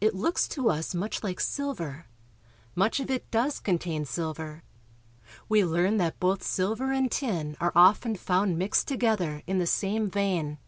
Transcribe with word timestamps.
It 0.00 0.14
looks 0.14 0.46
to 0.50 0.70
us 0.70 0.94
much 0.94 1.24
like 1.24 1.40
silver. 1.40 2.06
Much 2.76 3.00
of 3.00 3.10
it 3.10 3.28
does 3.32 3.58
contain 3.58 4.04
silver. 4.04 4.62
We 5.48 5.64
learn 5.64 5.96
that 5.96 6.20
both 6.20 6.44
silver 6.44 6.92
and 6.92 7.10
tin 7.10 7.56
are 7.60 7.72
often 7.74 8.14
found 8.14 8.58
mixed 8.60 8.86
to 8.86 8.96
gether 8.96 9.42
in 9.48 9.58
the 9.58 9.66
same 9.66 10.08
vein. 10.08 10.58